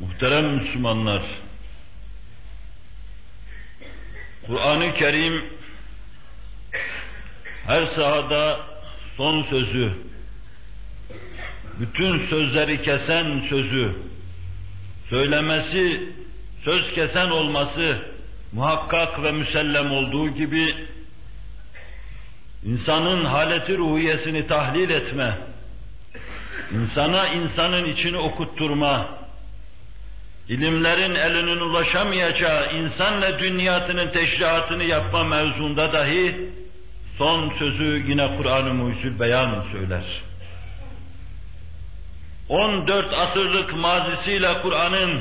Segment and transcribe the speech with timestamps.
[0.00, 1.22] Muhterem Müslümanlar,
[4.46, 5.44] Kur'an-ı Kerim
[7.66, 8.60] her sahada
[9.16, 9.92] son sözü,
[11.80, 13.96] bütün sözleri kesen sözü,
[15.10, 16.12] söylemesi,
[16.64, 17.98] söz kesen olması
[18.52, 20.74] muhakkak ve müsellem olduğu gibi
[22.64, 25.38] insanın haleti ruhiyesini tahlil etme,
[26.72, 29.19] insana insanın içini okutturma,
[30.48, 36.50] ilimlerin elinin ulaşamayacağı insanla dünyasının teşrihatını yapma mevzunda dahi
[37.18, 40.04] son sözü yine Kur'an-ı Mucizül Beyan söyler.
[42.48, 45.20] 14 asırlık mazisiyle Kur'an'ın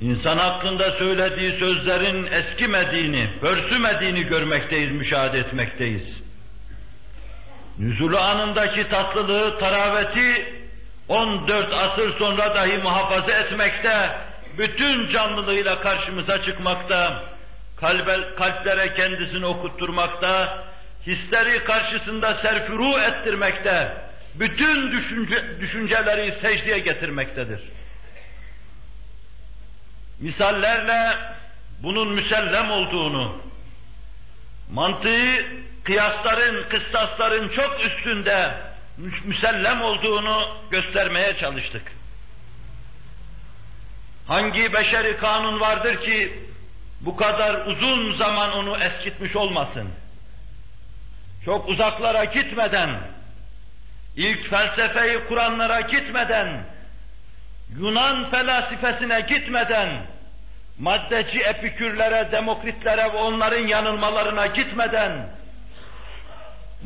[0.00, 6.22] insan hakkında söylediği sözlerin eskimediğini, pörsümediğini görmekteyiz, müşahede etmekteyiz.
[7.78, 10.55] Nüzulü anındaki tatlılığı, taraveti
[11.08, 14.18] 14 asır sonra dahi muhafaza etmekte,
[14.58, 17.24] bütün canlılığıyla karşımıza çıkmakta,
[17.76, 20.64] kalbe, kalplere kendisini okutturmakta,
[21.06, 23.96] hisleri karşısında serfuru ettirmekte,
[24.34, 27.60] bütün düşünce, düşünceleri secdeye getirmektedir.
[30.20, 31.18] Misallerle
[31.82, 33.42] bunun müsellem olduğunu,
[34.70, 35.46] mantığı
[35.84, 38.52] kıyasların, kıstasların çok üstünde
[39.24, 41.92] müsellem olduğunu göstermeye çalıştık.
[44.26, 46.46] Hangi beşeri kanun vardır ki
[47.00, 49.88] bu kadar uzun zaman onu eskitmiş olmasın?
[51.44, 53.00] Çok uzaklara gitmeden,
[54.16, 56.66] ilk felsefeyi kuranlara gitmeden,
[57.78, 60.06] Yunan felsefesine gitmeden,
[60.78, 65.30] maddeci epikürlere, demokritlere ve onların yanılmalarına gitmeden,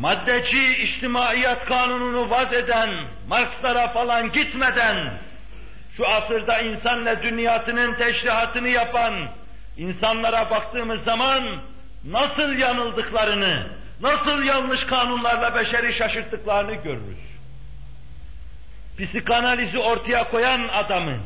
[0.01, 2.91] maddeci içtimaiyat kanununu vaz eden,
[3.29, 5.19] Markslara falan gitmeden,
[5.97, 9.29] şu asırda insanla dünyasının teşrihatını yapan
[9.77, 11.43] insanlara baktığımız zaman
[12.05, 13.67] nasıl yanıldıklarını,
[14.01, 17.31] nasıl yanlış kanunlarla beşeri şaşırttıklarını görürüz.
[18.99, 21.19] Psikanalizi ortaya koyan adamı,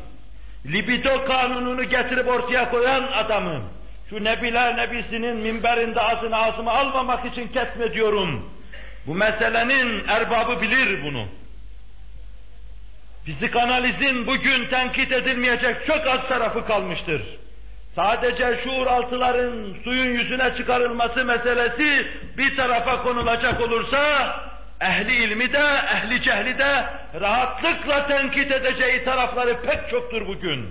[0.65, 3.61] libido kanununu getirip ortaya koyan adamı,
[4.09, 8.54] şu Nebiler Nebisi'nin minberinde ağzını ağzıma almamak için ketmediyorum.
[9.07, 11.27] Bu meselenin erbabı bilir bunu.
[13.25, 17.21] Psikanalizin bugün tenkit edilmeyecek çok az tarafı kalmıştır.
[17.95, 22.07] Sadece şuur altıların suyun yüzüne çıkarılması meselesi
[22.37, 24.35] bir tarafa konulacak olursa,
[24.81, 26.85] ehli ilmi de, ehli cehli de
[27.21, 30.69] rahatlıkla tenkit edeceği tarafları pek çoktur bugün.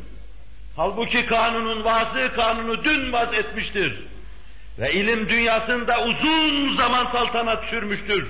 [0.77, 4.14] Halbuki kanunun vazı kanunu dün vaz etmiştir.
[4.79, 8.29] Ve ilim dünyasında uzun zaman saltanat sürmüştür.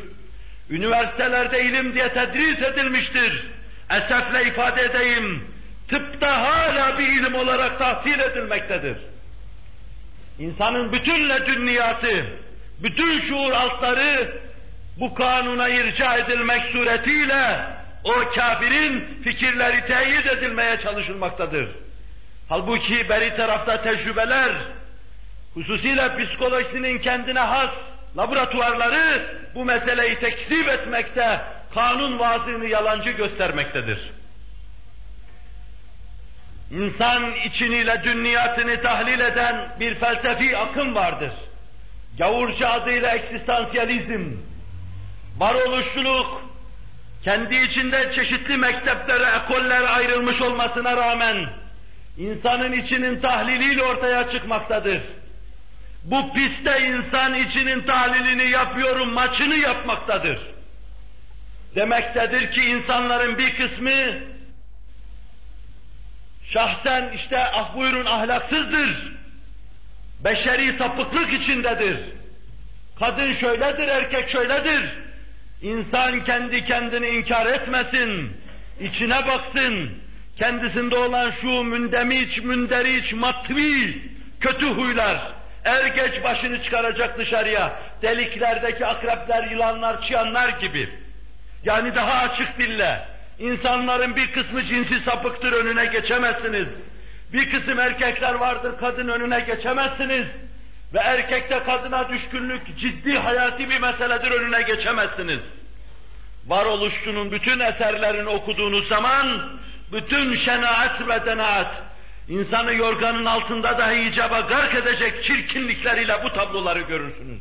[0.71, 3.47] Üniversitelerde ilim diye tedris edilmiştir.
[3.91, 5.45] Esefle ifade edeyim,
[5.89, 8.97] tıpta hala bir ilim olarak tahsil edilmektedir.
[10.39, 12.27] İnsanın bütün ledünniyatı,
[12.83, 14.41] bütün şuur altları
[15.01, 17.61] bu kanuna irca edilmek suretiyle
[18.05, 21.69] o kafirin fikirleri teyit edilmeye çalışılmaktadır.
[22.49, 24.53] Halbuki beri tarafta tecrübeler,
[25.55, 27.71] hususiyle psikolojisinin kendine has
[28.17, 31.41] laboratuvarları bu meseleyi tekzip etmekte,
[31.75, 34.13] kanun vaazını yalancı göstermektedir.
[36.71, 41.33] İnsan içiniyle dünniyatını tahlil eden bir felsefi akım vardır.
[42.19, 44.33] Gavurca adıyla eksistansiyalizm,
[45.39, 46.43] varoluşçuluk,
[47.25, 51.49] kendi içinde çeşitli mekteplere, ekollere ayrılmış olmasına rağmen,
[52.17, 55.01] insanın içinin tahliliyle ortaya çıkmaktadır.
[56.05, 60.39] Bu piste insan içinin tahlilini yapıyorum, maçını yapmaktadır.
[61.77, 64.21] Demektedir ki insanların bir kısmı
[66.53, 69.13] şahsen işte ah buyurun ahlaksızdır,
[70.25, 72.01] beşeri sapıklık içindedir.
[72.99, 74.99] Kadın şöyledir, erkek şöyledir.
[75.63, 78.37] İnsan kendi kendini inkar etmesin,
[78.81, 79.91] içine baksın,
[80.39, 84.03] kendisinde olan şu mündemiç, münderiç, matvi,
[84.41, 85.33] kötü huylar,
[85.65, 90.89] er geç başını çıkaracak dışarıya, deliklerdeki akrepler, yılanlar, çıyanlar gibi.
[91.65, 93.09] Yani daha açık dille,
[93.39, 96.69] insanların bir kısmı cinsi sapıktır, önüne geçemezsiniz.
[97.33, 100.27] Bir kısım erkekler vardır, kadın önüne geçemezsiniz.
[100.95, 105.41] Ve erkekte kadına düşkünlük ciddi hayati bir meseledir, önüne geçemezsiniz.
[106.47, 109.53] Varoluşçunun bütün eserlerini okuduğunuz zaman,
[109.93, 111.83] bütün şenaat ve denaat,
[112.29, 117.41] insanı yorganın altında dahi icaba gark edecek çirkinlikleriyle bu tabloları görürsünüz.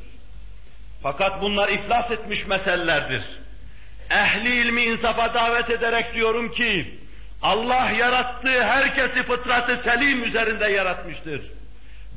[1.04, 3.24] Fakat bunlar iflas etmiş meselelerdir.
[4.10, 7.00] Ehli ilmi insafa davet ederek diyorum ki,
[7.42, 11.42] Allah yarattığı herkesi fıtratı selim üzerinde yaratmıştır.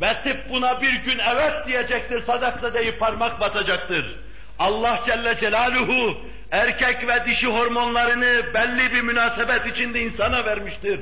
[0.01, 4.17] Ve tıp buna bir gün evet diyecektir, sadakta deyip parmak batacaktır.
[4.59, 6.19] Allah Celle Celaluhu
[6.51, 11.01] erkek ve dişi hormonlarını belli bir münasebet içinde insana vermiştir.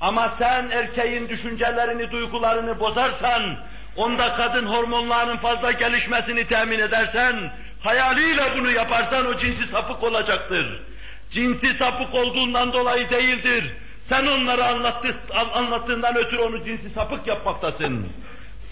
[0.00, 3.56] Ama sen erkeğin düşüncelerini, duygularını bozarsan,
[3.96, 10.82] onda kadın hormonlarının fazla gelişmesini temin edersen, hayaliyle bunu yaparsan o cinsi sapık olacaktır.
[11.30, 13.74] Cinsi sapık olduğundan dolayı değildir.
[14.08, 15.16] Sen onlara anlattı,
[15.54, 18.08] anlattığından ötürü onu cinsi sapık yapmaktasın.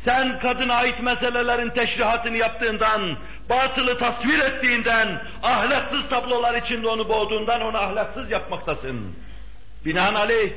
[0.04, 3.16] Sen kadına ait meselelerin teşrihatını yaptığından,
[3.50, 9.16] batılı tasvir ettiğinden, ahlaksız tablolar içinde onu boğduğundan onu ahlaksız yapmaktasın.
[9.84, 10.52] Binaenaleyh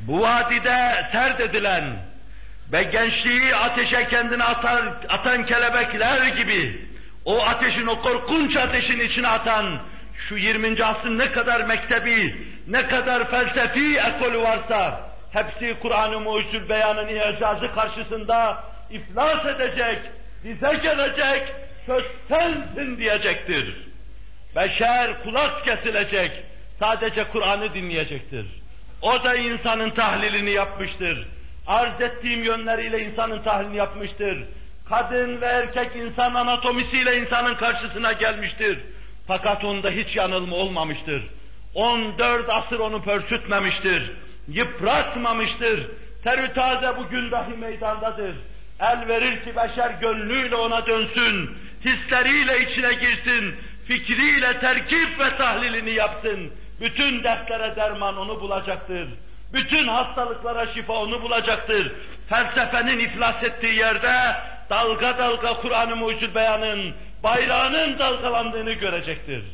[0.00, 2.10] bu vadide sert edilen
[2.72, 6.90] ve gençliği ateşe kendini atar, atan kelebekler gibi
[7.24, 9.82] o ateşin, o korkunç ateşin içine atan
[10.28, 10.84] şu 20.
[10.84, 18.64] asrın ne kadar mektebi, ne kadar felsefi ekolü varsa hepsi Kur'an-ı Mucizül Beyan'ın icazı karşısında
[18.90, 19.98] iflas edecek,
[20.42, 21.54] dize gelecek,
[21.86, 23.76] söz sensin diyecektir.
[24.56, 26.32] Beşer kulak kesilecek,
[26.80, 28.59] sadece Kur'an'ı dinleyecektir.
[29.02, 31.26] O da insanın tahlilini yapmıştır.
[31.66, 34.44] Arz ettiğim yönleriyle insanın tahlilini yapmıştır.
[34.88, 38.78] Kadın ve erkek insan anatomisiyle insanın karşısına gelmiştir.
[39.26, 41.22] Fakat onda hiç yanılma olmamıştır.
[41.74, 44.12] 14 asır onu pörsütmemiştir.
[44.48, 45.86] Yıpratmamıştır.
[46.24, 48.34] Terü taze bugün dahi meydandadır.
[48.80, 51.50] El verir ki beşer gönlüyle ona dönsün.
[51.84, 53.54] Hisleriyle içine girsin.
[53.88, 56.52] Fikriyle terkip ve tahlilini yapsın.
[56.80, 59.08] Bütün dertlere derman onu bulacaktır.
[59.52, 61.92] Bütün hastalıklara şifa onu bulacaktır.
[62.28, 64.36] Felsefenin iflas ettiği yerde
[64.70, 69.44] dalga dalga Kur'an-ı Mucizül Beyan'ın bayrağının dalgalandığını görecektir.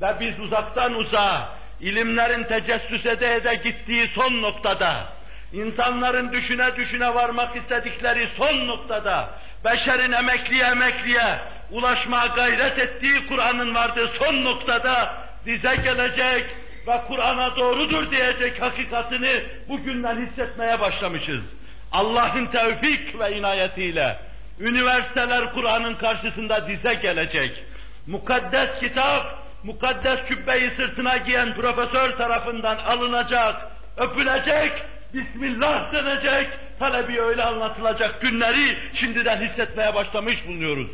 [0.00, 1.48] Ve biz uzaktan uzağa,
[1.80, 5.06] ilimlerin tecessüs ede ede gittiği son noktada,
[5.52, 9.30] insanların düşüne düşüne varmak istedikleri son noktada,
[9.64, 11.38] beşerin emekliye emekliye
[11.70, 16.46] ulaşmaya gayret ettiği Kur'an'ın vardığı son noktada dize gelecek
[16.86, 21.44] ve Kur'an'a doğrudur diyecek hakikatini bugünden hissetmeye başlamışız.
[21.92, 24.18] Allah'ın tevfik ve inayetiyle
[24.60, 27.64] üniversiteler Kur'an'ın karşısında dize gelecek.
[28.06, 29.26] Mukaddes kitap,
[29.64, 33.56] mukaddes kübbeyi sırtına giyen profesör tarafından alınacak,
[33.96, 34.72] öpülecek,
[35.14, 36.48] Bismillah denecek,
[36.78, 40.88] talebi öyle anlatılacak günleri şimdiden hissetmeye başlamış bulunuyoruz.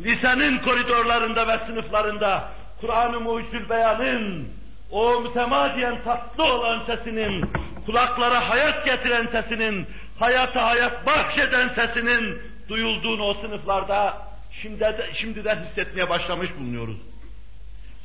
[0.00, 2.48] Lisenin koridorlarında ve sınıflarında
[2.80, 4.48] Kur'an-ı Mucizül Beyan'ın
[4.90, 7.50] o mütemadiyen tatlı olan sesinin,
[7.86, 9.86] kulaklara hayat getiren sesinin,
[10.18, 14.22] hayata hayat bahşeden sesinin duyulduğunu o sınıflarda
[14.62, 16.96] şimdi, şimdiden hissetmeye başlamış bulunuyoruz.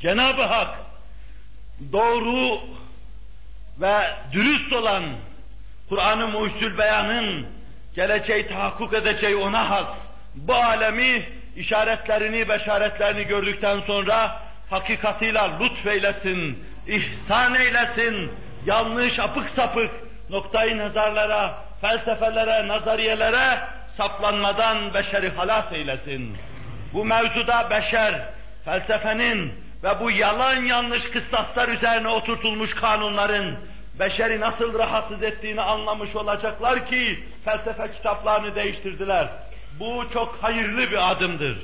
[0.01, 0.79] Cenab-ı Hak
[1.91, 2.59] doğru
[3.81, 3.97] ve
[4.31, 5.03] dürüst olan
[5.89, 7.47] Kur'an-ı Muhsül Beyan'ın
[7.95, 9.87] geleceği tahakkuk edeceği ona has
[10.35, 14.41] bu alemi işaretlerini, beşaretlerini gördükten sonra
[14.71, 18.31] hakikatıyla lütfeylesin, ihsan eylesin,
[18.65, 19.91] yanlış, apık sapık
[20.29, 23.59] noktayı nazarlara, felsefelere, nazariyelere
[23.97, 26.37] saplanmadan beşeri halas eylesin.
[26.93, 28.21] Bu mevzuda beşer,
[28.65, 29.53] felsefenin
[29.83, 33.55] ve bu yalan yanlış kıstaslar üzerine oturtulmuş kanunların
[33.99, 39.29] beşeri nasıl rahatsız ettiğini anlamış olacaklar ki felsefe kitaplarını değiştirdiler.
[39.79, 41.57] Bu çok hayırlı bir adımdır.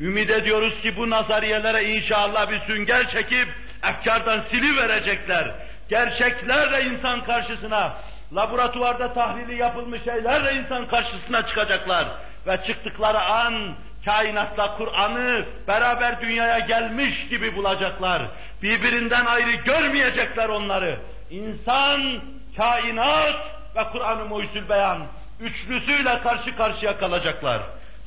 [0.00, 3.48] Ümid ediyoruz ki bu nazariyelere inşallah bir sünger çekip
[3.90, 5.54] efkardan sili verecekler.
[5.88, 7.96] Gerçeklerle insan karşısına,
[8.32, 12.08] laboratuvarda tahlili yapılmış şeylerle insan karşısına çıkacaklar.
[12.46, 13.74] Ve çıktıkları an
[14.04, 18.22] kainatla Kur'an'ı beraber dünyaya gelmiş gibi bulacaklar.
[18.62, 21.00] Birbirinden ayrı görmeyecekler onları.
[21.30, 22.20] İnsan,
[22.56, 23.34] kainat
[23.76, 24.30] ve Kur'an-ı
[24.68, 25.06] Beyan
[25.40, 27.62] üçlüsüyle karşı karşıya kalacaklar.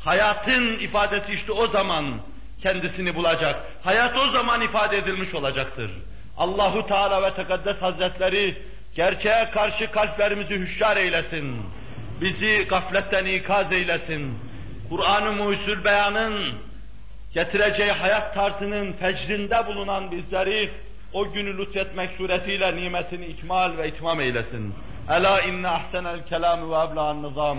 [0.07, 2.19] Hayatın ifadesi işte o zaman
[2.61, 3.55] kendisini bulacak.
[3.83, 5.91] Hayat o zaman ifade edilmiş olacaktır.
[6.37, 8.57] Allahu Teala ve Tekaddes Hazretleri
[8.95, 11.61] gerçeğe karşı kalplerimizi hüşyar eylesin.
[12.21, 14.39] Bizi gafletten ikaz eylesin.
[14.89, 16.55] Kur'an-ı Muhsül Beyan'ın
[17.33, 20.71] getireceği hayat tarzının fecrində bulunan bizleri
[21.13, 24.75] o günü lütfetmek suretiyle nimetini ikmal ve itmam eylesin.
[25.09, 27.57] Ela inne ahsenel kelam ve ebla'n nizam.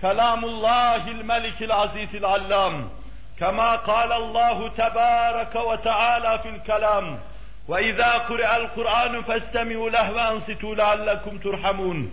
[0.00, 2.90] Kelamullahil melikil azizil allam.
[3.40, 7.18] كما قال الله تبارك وتعالى في الكلام
[7.68, 12.10] وإذا قرئ القرآن فاستمعوا له وأنصتوا لعلكم ترحمون